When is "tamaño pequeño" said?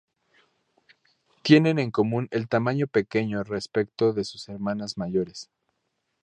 2.47-3.43